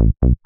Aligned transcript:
Thank 0.00 0.40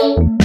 Bye. 0.00 0.39